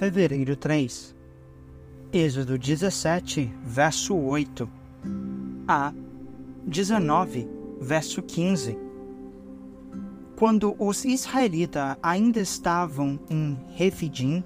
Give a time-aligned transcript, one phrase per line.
[0.00, 1.14] fevereiro 3.
[2.10, 4.66] Êxodo 17, verso 8
[5.68, 5.92] a
[6.66, 7.46] 19,
[7.82, 8.78] verso 15.
[10.36, 14.42] Quando os israelitas ainda estavam em Refidim,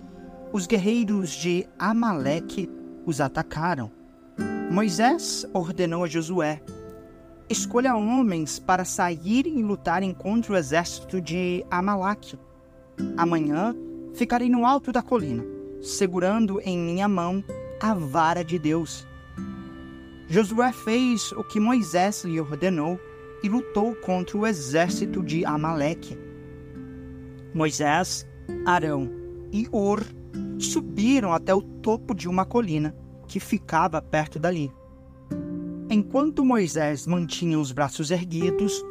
[0.53, 2.69] os guerreiros de Amaleque
[3.07, 3.93] os atacaram.
[4.73, 6.61] Moisés ordenou a Josué:
[7.49, 12.37] Escolha homens para saírem e lutarem contra o exército de Amaleque.
[13.17, 13.73] Amanhã
[14.15, 15.45] ficarei no alto da colina,
[15.81, 17.45] segurando em minha mão
[17.81, 19.07] a vara de Deus.
[20.29, 22.99] Josué fez o que Moisés lhe ordenou
[23.43, 26.19] e lutou contra o exército de Amaleque.
[27.53, 28.27] Moisés,
[28.65, 29.11] Arão
[29.53, 30.03] e Ur
[30.59, 32.95] subiram até o topo de uma colina
[33.29, 34.73] que ficava perto dali.
[35.91, 38.83] Enquanto Moisés mantinha os braços erguidos,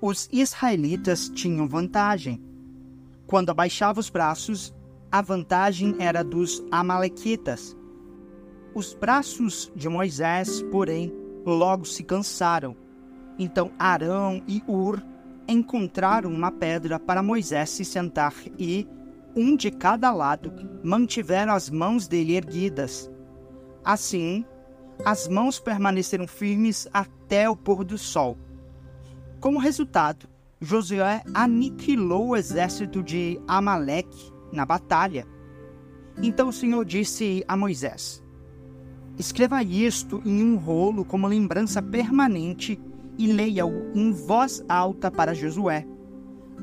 [0.00, 2.40] os israelitas tinham vantagem.
[3.26, 4.74] Quando abaixava os braços,
[5.12, 7.76] a vantagem era dos Amalequitas.
[8.74, 11.12] Os braços de Moisés, porém,
[11.44, 12.74] logo se cansaram.
[13.38, 15.02] Então Arão e Ur
[15.46, 18.88] encontraram uma pedra para Moisés se sentar e,
[19.36, 20.50] um de cada lado,
[20.82, 23.10] mantiveram as mãos dele erguidas.
[23.84, 24.46] Assim,
[25.04, 28.38] as mãos permaneceram firmes até o pôr do sol.
[29.40, 30.26] Como resultado,
[30.58, 35.26] Josué aniquilou o exército de Amaleque na batalha.
[36.22, 38.22] Então o Senhor disse a Moisés:
[39.18, 42.80] Escreva isto em um rolo como lembrança permanente
[43.18, 45.86] e leia-o em voz alta para Josué.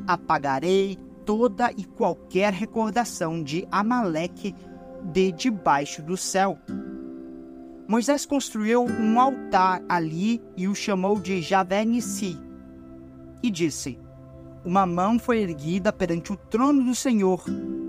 [0.07, 4.55] Apagarei toda e qualquer recordação de Amaleque
[5.03, 6.57] de debaixo do céu.
[7.87, 12.37] Moisés construiu um altar ali e o chamou de Javé Nissi.
[13.41, 13.97] E disse:
[14.65, 17.43] Uma mão foi erguida perante o trono do Senhor,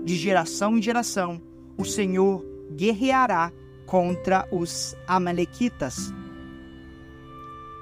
[0.05, 1.41] de geração em geração.
[1.77, 3.51] O Senhor guerreará
[3.85, 6.13] contra os Amalequitas.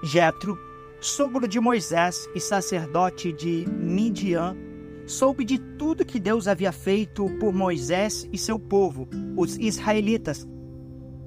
[0.04, 0.58] Jetro,
[1.00, 4.58] sogro de Moisés e sacerdote de Midian,
[5.06, 9.08] soube de tudo que Deus havia feito por Moisés e seu povo,
[9.38, 10.48] os israelitas,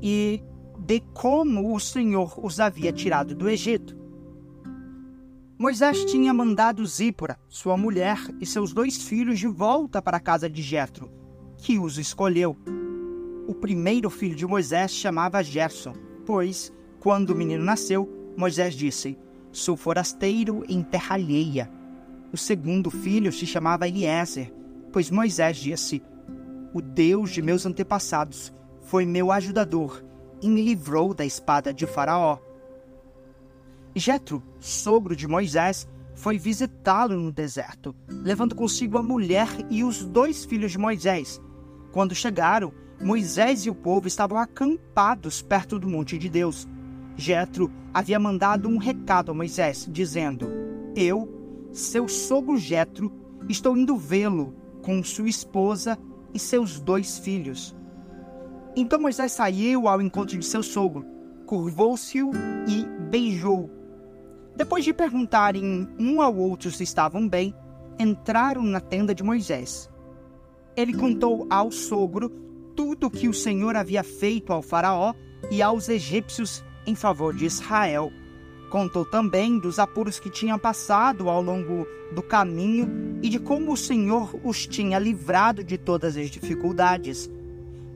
[0.03, 0.43] e
[0.79, 4.02] de como o Senhor os havia tirado do Egito.
[5.63, 10.51] Moisés tinha mandado Zípora, sua mulher e seus dois filhos de volta para a casa
[10.51, 11.09] de Jetro,
[11.57, 12.57] que os escolheu.
[13.47, 15.93] O primeiro filho de Moisés chamava Gerson,
[16.27, 19.17] pois, quando o menino nasceu, Moisés disse:
[19.53, 21.71] Sou forasteiro em terra alheia.
[22.33, 24.53] O segundo filho se chamava Eliezer,
[24.93, 26.03] pois Moisés disse:
[26.75, 30.05] O Deus de meus antepassados foi meu ajudador
[30.43, 32.41] e me livrou da espada de Faraó.
[33.95, 40.45] Jetro, sogro de Moisés, foi visitá-lo no deserto, levando consigo a mulher e os dois
[40.45, 41.41] filhos de Moisés.
[41.93, 46.67] Quando chegaram, Moisés e o povo estavam acampados perto do monte de Deus.
[47.17, 50.49] Jetro havia mandado um recado a Moisés, dizendo:
[50.97, 53.13] Eu, seu sogro Jetro,
[53.49, 55.99] estou indo vê-lo com sua esposa
[56.33, 57.77] e seus dois filhos.
[58.75, 61.05] Então Moisés saiu ao encontro de seu sogro,
[61.45, 62.31] curvou-se-o
[62.67, 63.82] e beijou.
[64.57, 67.55] Depois de perguntarem um ao outro se estavam bem,
[67.99, 69.91] entraram na tenda de Moisés.
[70.77, 72.29] Ele contou ao sogro
[72.75, 75.15] tudo o que o Senhor havia feito ao Faraó
[75.51, 78.11] e aos egípcios em favor de Israel.
[78.71, 83.77] Contou também dos apuros que tinham passado ao longo do caminho e de como o
[83.77, 87.31] Senhor os tinha livrado de todas as dificuldades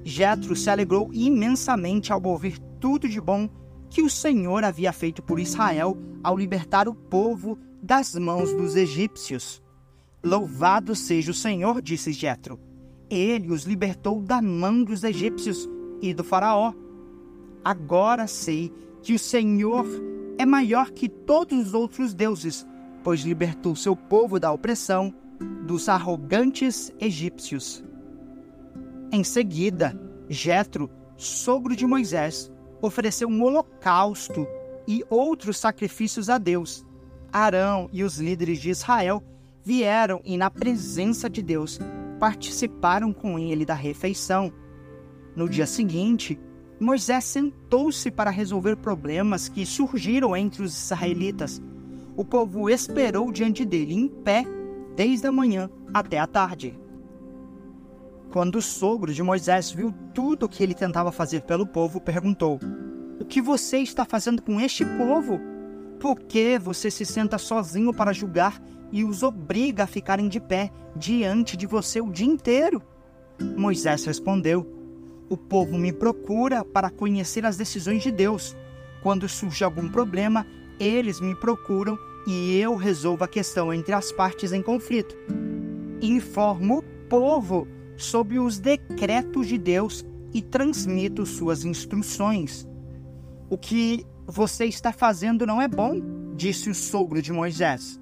[0.08, 3.48] Jetro se alegrou imensamente ao ouvir tudo de bom
[3.90, 9.62] que o Senhor havia feito por Israel ao libertar o povo das mãos dos egípcios.
[10.22, 12.58] Louvado seja o Senhor, disse Jetro.
[13.08, 15.68] Ele os libertou da mão dos egípcios
[16.02, 16.72] e do faraó.
[17.64, 19.86] Agora sei que o Senhor
[20.38, 22.66] é maior que todos os outros deuses,
[23.04, 25.14] pois libertou seu povo da opressão
[25.64, 27.84] dos arrogantes egípcios.
[29.12, 29.98] Em seguida,
[30.28, 32.50] Jetro, sogro de Moisés,
[32.80, 34.46] ofereceu um holocausto
[34.86, 36.84] e outros sacrifícios a Deus.
[37.32, 39.22] Arão e os líderes de Israel
[39.64, 41.78] vieram e, na presença de Deus,
[42.18, 44.52] participaram com ele da refeição.
[45.34, 46.38] No dia seguinte,
[46.78, 51.60] Moisés sentou-se para resolver problemas que surgiram entre os israelitas.
[52.16, 54.44] O povo esperou diante dele em pé
[54.94, 56.78] desde a manhã até a tarde.
[58.36, 62.60] Quando o sogro de Moisés viu tudo o que ele tentava fazer pelo povo, perguntou:
[63.18, 65.40] O que você está fazendo com este povo?
[65.98, 68.62] Por que você se senta sozinho para julgar
[68.92, 72.82] e os obriga a ficarem de pé diante de você o dia inteiro?
[73.56, 74.70] Moisés respondeu:
[75.30, 78.54] O povo me procura para conhecer as decisões de Deus.
[79.02, 80.46] Quando surge algum problema,
[80.78, 85.16] eles me procuram e eu resolvo a questão entre as partes em conflito.
[86.02, 87.66] Informo o povo
[87.96, 92.66] sobre os decretos de Deus e transmito suas instruções.
[93.48, 96.00] O que você está fazendo não é bom,
[96.34, 98.00] disse o sogro de Moisés.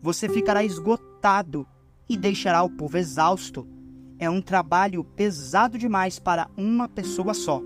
[0.00, 1.66] Você ficará esgotado
[2.08, 3.66] e deixará o povo exausto.
[4.18, 7.62] É um trabalho pesado demais para uma pessoa só.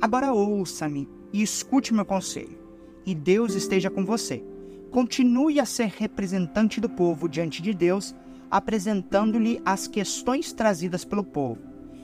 [0.00, 2.58] Agora ouça-me e escute meu conselho.
[3.06, 4.42] E Deus esteja com você.
[4.90, 8.14] Continue a ser representante do povo diante de Deus,
[8.54, 11.58] apresentando-lhe as questões trazidas pelo povo.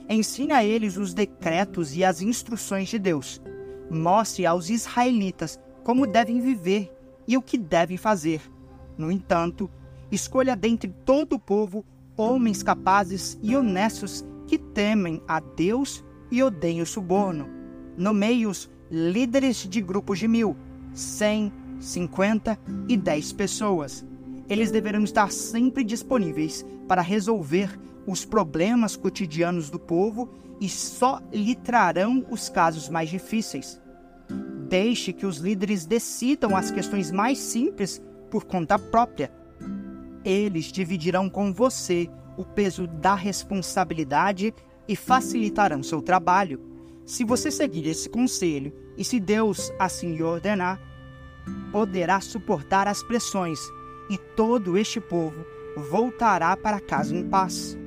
[0.09, 3.41] Ensine a eles os decretos e as instruções de Deus.
[3.89, 6.93] Mostre aos israelitas como devem viver
[7.25, 8.41] e o que devem fazer.
[8.97, 9.71] No entanto,
[10.11, 11.85] escolha dentre todo o povo
[12.17, 17.47] homens capazes e honestos que temem a Deus e odeiam o suborno.
[17.95, 20.57] Nomeie-os líderes de grupos de mil,
[20.93, 21.49] cem,
[21.79, 22.59] cinquenta
[22.89, 24.05] e dez pessoas.
[24.51, 31.55] Eles deverão estar sempre disponíveis para resolver os problemas cotidianos do povo e só lhe
[31.55, 33.79] trarão os casos mais difíceis.
[34.67, 39.31] Deixe que os líderes decidam as questões mais simples por conta própria
[40.23, 44.53] eles dividirão com você o peso da responsabilidade
[44.87, 46.59] e facilitarão seu trabalho.
[47.05, 50.79] Se você seguir esse conselho e se Deus assim lhe ordenar,
[51.71, 53.59] poderá suportar as pressões
[54.11, 55.45] e todo este povo
[55.89, 57.77] voltará para casa em paz.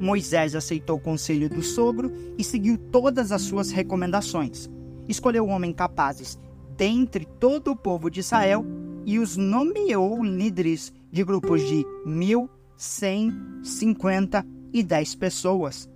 [0.00, 4.68] Moisés aceitou o conselho do sogro e seguiu todas as suas recomendações.
[5.06, 6.38] Escolheu homens capazes
[6.74, 8.64] dentre todo o povo de Israel
[9.04, 13.30] e os nomeou líderes de grupos de mil, cem,
[13.62, 15.86] cinquenta e dez pessoas.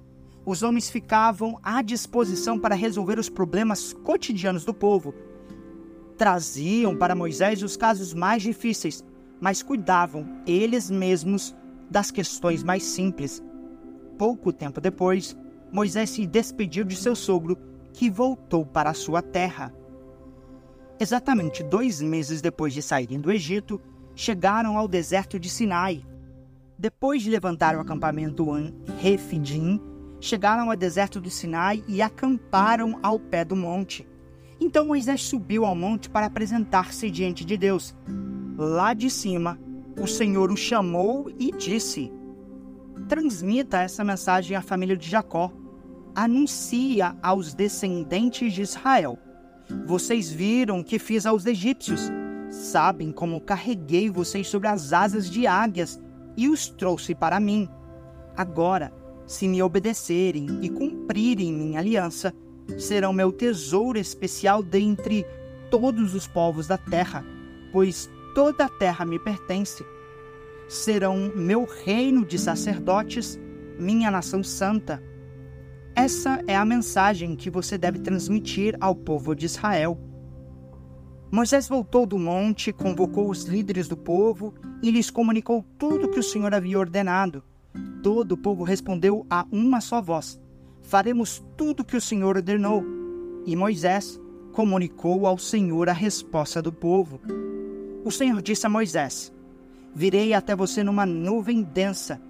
[0.45, 5.15] Os homens ficavam à disposição para resolver os problemas cotidianos do povo.
[6.19, 9.05] Traziam para Moisés os casos mais difíceis,
[9.41, 11.55] mas cuidavam eles mesmos
[11.89, 13.41] das questões mais simples.
[14.19, 15.37] Pouco tempo depois,
[15.71, 17.57] Moisés se despediu de seu sogro,
[17.93, 19.73] que voltou para sua terra.
[20.99, 23.81] Exatamente dois meses depois de saírem do Egito,
[24.17, 26.05] chegaram ao deserto de Sinai.
[26.77, 29.81] Depois de levantar o acampamento em Refidim,
[30.21, 34.05] chegaram ao deserto do Sinai e acamparam ao pé do monte.
[34.61, 37.95] Então Moisés subiu ao monte para apresentar-se diante de Deus.
[38.57, 39.59] Lá de cima,
[40.01, 42.13] o Senhor o chamou e disse:
[43.09, 45.53] Transmita essa mensagem à família de Jacó.
[46.15, 49.19] Anuncia aos descendentes de Israel.
[49.87, 52.11] Vocês viram o que fiz aos egípcios
[52.51, 56.01] Sabem como carreguei vocês sobre as asas de águias
[56.37, 57.69] e os trouxe para mim.
[58.37, 58.93] Agora,
[59.27, 62.33] se me obedecerem e cumprirem minha aliança,
[62.77, 65.25] serão meu tesouro especial dentre
[65.71, 67.25] todos os povos da terra,
[67.73, 69.85] pois toda a terra me pertence.
[70.69, 73.39] Serão meu reino de sacerdotes,
[73.79, 75.03] minha nação santa.
[75.95, 79.99] Essa é a mensagem que você deve transmitir ao povo de Israel.
[81.31, 86.21] Moisés voltou do monte, convocou os líderes do povo e lhes comunicou tudo o que
[86.21, 87.43] o Senhor havia ordenado.
[88.03, 90.41] Todo o povo respondeu a uma só voz:
[90.89, 92.85] Faremos tudo o que o Senhor ordenou.
[93.47, 94.21] E Moisés
[94.53, 97.21] comunicou ao Senhor a resposta do povo.
[98.05, 99.33] O Senhor disse a Moisés:
[99.95, 102.21] Virei até você numa nuvem densa,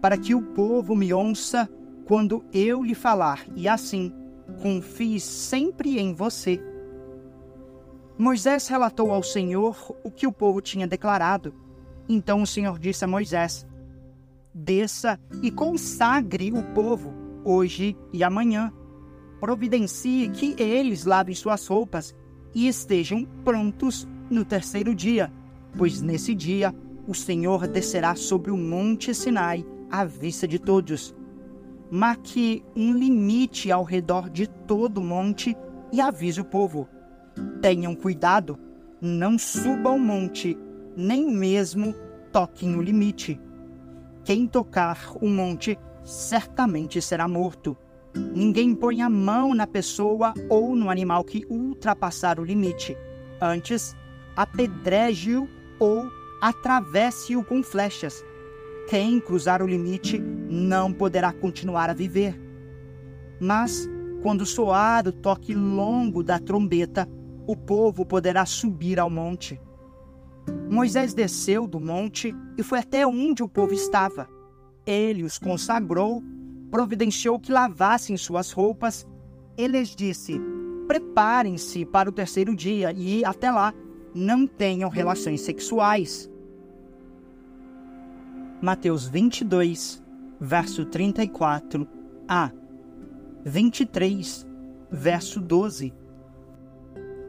[0.00, 1.68] para que o povo me ouça
[2.04, 4.12] quando eu lhe falar, e assim
[4.60, 6.60] confie sempre em você
[8.22, 11.52] Moisés relatou ao Senhor o que o povo tinha declarado.
[12.08, 13.66] Então o Senhor disse a Moisés:
[14.54, 17.12] Desça e consagre o povo,
[17.44, 18.72] hoje e amanhã.
[19.40, 22.14] Providencie que eles lavem suas roupas
[22.54, 25.32] e estejam prontos no terceiro dia,
[25.76, 26.74] pois nesse dia
[27.06, 31.14] o Senhor descerá sobre o monte Sinai à vista de todos.
[31.90, 35.56] Marque um limite ao redor de todo o monte
[35.92, 36.88] e avise o povo
[37.60, 38.58] Tenham cuidado,
[39.00, 40.58] não subam o monte,
[40.96, 41.94] nem mesmo
[42.32, 43.40] toquem o limite.
[44.24, 47.76] Quem tocar o monte certamente será morto.
[48.14, 52.96] Ninguém põe a mão na pessoa ou no animal que ultrapassar o limite.
[53.40, 53.96] Antes,
[54.36, 58.24] apedreje-o ou atravesse-o com flechas.
[58.88, 62.38] Quem cruzar o limite não poderá continuar a viver.
[63.40, 63.88] Mas,
[64.22, 67.08] quando soar o toque longo da trombeta,
[67.46, 69.60] o povo poderá subir ao monte.
[70.70, 74.28] Moisés desceu do monte e foi até onde o povo estava.
[74.86, 76.22] Ele os consagrou
[76.72, 79.06] providenciou que lavassem suas roupas
[79.56, 80.40] e lhes disse:
[80.88, 83.74] Preparem-se para o terceiro dia e, até lá,
[84.14, 86.30] não tenham relações sexuais.
[88.60, 90.02] Mateus 22,
[90.40, 91.86] verso 34
[92.26, 92.50] a
[93.44, 94.46] 23,
[94.90, 95.92] verso 12.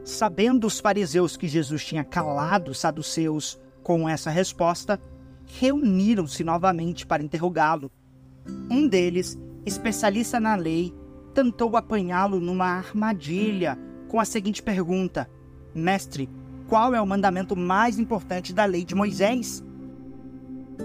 [0.04, 5.00] Sabendo os fariseus que Jesus tinha calado os saduceus com essa resposta,
[5.46, 7.90] reuniram-se novamente para interrogá-lo.
[8.70, 10.94] Um deles, especialista na lei,
[11.32, 15.28] tentou apanhá-lo numa armadilha com a seguinte pergunta:
[15.74, 16.28] Mestre,
[16.68, 19.64] qual é o mandamento mais importante da lei de Moisés?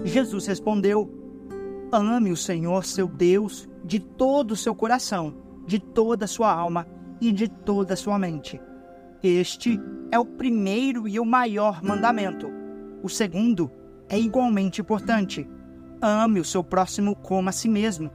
[0.04, 1.10] Jesus respondeu:
[1.92, 5.34] Ame o Senhor seu Deus de todo o seu coração,
[5.66, 6.86] de toda a sua alma
[7.20, 8.60] e de toda a sua mente.
[9.22, 9.78] Este
[10.10, 12.48] é o primeiro e o maior mandamento.
[13.02, 13.70] O segundo
[14.10, 15.48] é igualmente importante.
[16.02, 18.10] Ame o seu próximo como a si mesmo.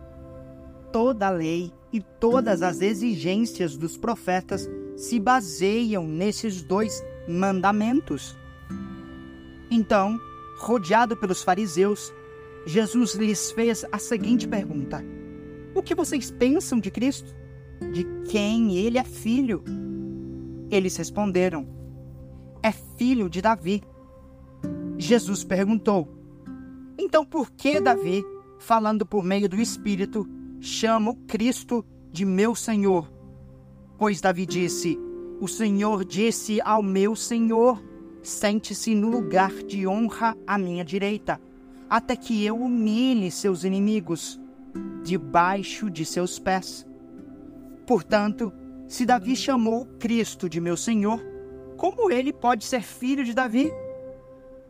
[0.91, 8.37] Toda a lei e todas as exigências dos profetas se baseiam nesses dois mandamentos.
[9.71, 10.19] Então,
[10.59, 12.13] rodeado pelos fariseus,
[12.65, 15.03] Jesus lhes fez a seguinte pergunta:
[15.73, 17.33] O que vocês pensam de Cristo?
[17.93, 19.63] De quem ele é filho?
[20.69, 21.67] Eles responderam:
[22.61, 23.81] É filho de Davi.
[25.05, 26.07] Jesus perguntou:
[26.97, 28.23] Então por que Davi,
[28.57, 30.27] falando por meio do Espírito,
[30.59, 33.11] chama o Cristo de meu Senhor?
[33.99, 34.97] Pois Davi disse:
[35.39, 37.79] O Senhor disse ao meu Senhor:
[38.23, 41.39] Sente-se no lugar de honra à minha direita,
[41.87, 44.39] até que eu humilhe seus inimigos
[45.03, 46.83] debaixo de seus pés.
[47.85, 48.51] Portanto,
[48.87, 51.23] se Davi chamou Cristo de meu Senhor,
[51.77, 53.71] como ele pode ser filho de Davi?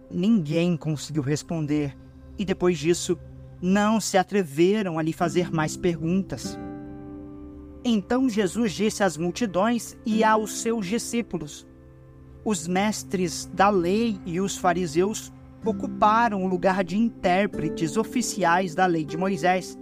[0.10, 1.98] Ninguém conseguiu responder,
[2.38, 3.18] e depois disso,
[3.62, 6.58] não se atreveram a lhe fazer mais perguntas.
[7.84, 11.68] Então Jesus disse às multidões e aos seus discípulos:
[12.44, 15.32] Os mestres da lei e os fariseus
[15.64, 19.78] ocuparam o lugar de intérpretes oficiais da lei de Moisés.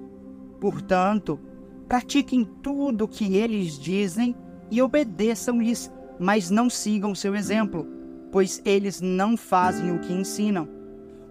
[0.59, 1.39] Portanto,
[1.87, 4.35] pratiquem tudo o que eles dizem
[4.71, 8.02] e obedeçam-lhes, mas não sigam seu exemplo
[8.33, 10.67] pois eles não fazem o que ensinam.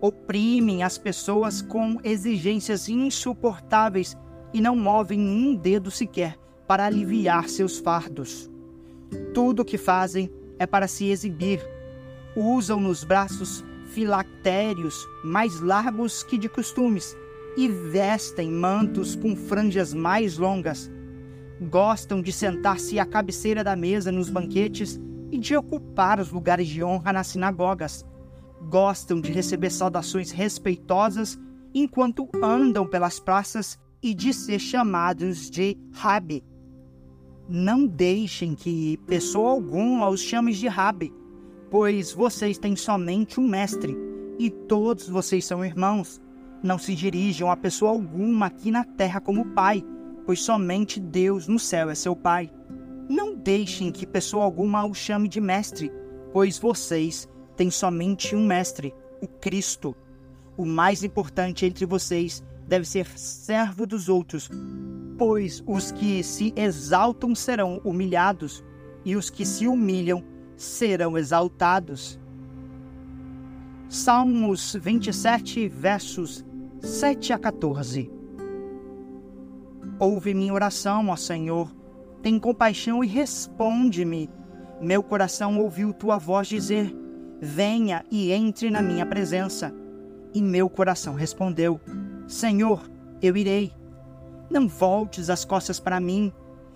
[0.00, 4.16] Oprimem as pessoas com exigências insuportáveis
[4.54, 8.48] e não movem um dedo sequer para aliviar seus fardos.
[9.34, 10.30] Tudo o que fazem
[10.60, 11.60] é para se exibir.
[12.36, 17.16] Usam nos braços filactérios mais largos que de costumes
[17.56, 20.88] e vestem mantos com franjas mais longas.
[21.62, 25.00] Gostam de sentar-se à cabeceira da mesa nos banquetes
[25.32, 28.04] e de ocupar os lugares de honra nas sinagogas.
[28.68, 31.38] Gostam de receber saudações respeitosas
[31.74, 36.44] enquanto andam pelas praças e de ser chamados de Rabi.
[37.48, 41.12] Não deixem que pessoa alguma os chame de Rabi,
[41.70, 43.96] pois vocês têm somente um mestre
[44.38, 46.20] e todos vocês são irmãos.
[46.62, 49.82] Não se dirijam a pessoa alguma aqui na terra como pai,
[50.24, 52.52] pois somente Deus no céu é seu pai.
[53.42, 55.90] Deixem que pessoa alguma o chame de mestre,
[56.32, 59.96] pois vocês têm somente um mestre, o Cristo.
[60.56, 64.48] O mais importante entre vocês deve ser servo dos outros,
[65.18, 68.62] pois os que se exaltam serão humilhados,
[69.04, 70.22] e os que se humilham
[70.56, 72.20] serão exaltados.
[73.88, 76.44] Salmos 27, versos
[76.80, 78.08] 7 a 14.
[79.98, 81.81] Ouve minha oração, ó Senhor
[82.22, 84.30] tem compaixão e responde-me.
[84.80, 86.94] Meu coração ouviu tua voz dizer:
[87.40, 89.74] Venha e entre na minha presença.
[90.32, 91.80] E meu coração respondeu:
[92.26, 92.88] Senhor,
[93.20, 93.72] eu irei.
[94.48, 96.32] Não voltes as costas para mim.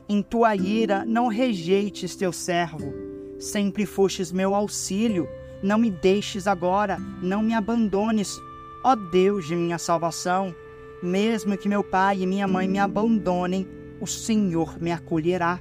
[0.09, 2.93] Em tua ira não rejeites teu servo.
[3.39, 5.29] Sempre fostes meu auxílio.
[5.63, 8.39] Não me deixes agora, não me abandones.
[8.85, 10.55] Ó Deus de minha salvação,
[11.03, 13.67] mesmo que meu pai e minha mãe me abandonem,
[14.01, 15.61] o Senhor me acolherá.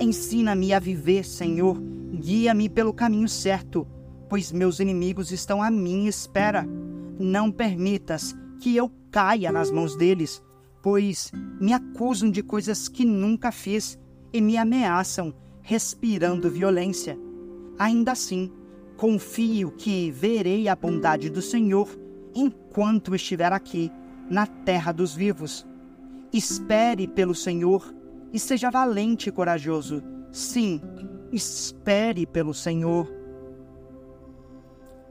[0.00, 1.80] Ensina-me a viver, Senhor,
[2.14, 3.86] guia-me pelo caminho certo,
[4.28, 6.66] pois meus inimigos estão à minha espera.
[7.18, 10.42] Não permitas que eu caia nas mãos deles,
[10.82, 13.98] pois me acusam de coisas que nunca fiz
[14.32, 15.32] e me ameaçam,
[15.62, 17.18] respirando violência.
[17.78, 18.50] Ainda assim,
[18.96, 21.88] confio que verei a bondade do Senhor
[22.34, 23.90] enquanto estiver aqui,
[24.28, 25.66] na terra dos vivos.
[26.34, 27.94] Espere pelo Senhor
[28.32, 30.02] e seja valente e corajoso.
[30.32, 30.80] Sim,
[31.30, 33.08] espere pelo Senhor.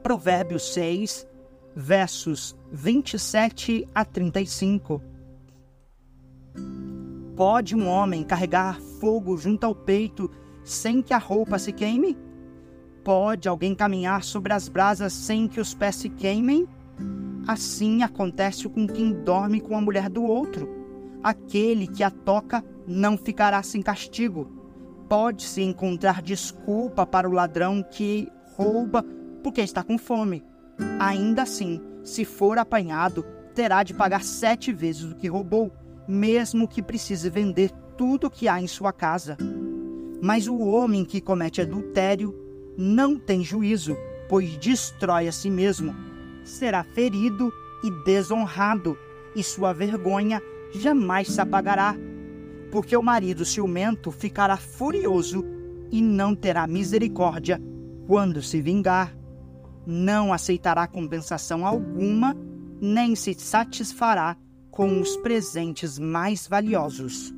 [0.02, 1.26] Provérbios 6,
[1.74, 5.00] versos 27 a 35.
[7.34, 10.30] Pode um homem carregar fogo junto ao peito
[10.62, 12.18] sem que a roupa se queime?
[13.02, 16.68] Pode alguém caminhar sobre as brasas sem que os pés se queimem?
[17.48, 20.83] Assim acontece com quem dorme com a mulher do outro.
[21.24, 24.46] Aquele que a toca não ficará sem castigo.
[25.08, 28.28] Pode-se encontrar desculpa para o ladrão que
[28.58, 29.02] rouba
[29.42, 30.44] porque está com fome.
[31.00, 35.72] Ainda assim, se for apanhado, terá de pagar sete vezes o que roubou,
[36.06, 39.38] mesmo que precise vender tudo o que há em sua casa.
[40.20, 42.34] Mas o homem que comete adultério
[42.76, 43.96] não tem juízo,
[44.28, 45.94] pois destrói a si mesmo.
[46.44, 47.50] Será ferido
[47.82, 48.98] e desonrado,
[49.34, 50.42] e sua vergonha
[50.74, 51.94] jamais se apagará.
[52.70, 55.44] Porque o marido ciumento ficará furioso
[55.90, 57.60] e não terá misericórdia
[58.06, 59.16] quando se vingar.
[59.86, 62.36] Não aceitará compensação alguma,
[62.80, 64.36] nem se satisfará
[64.70, 67.32] com os presentes mais valiosos.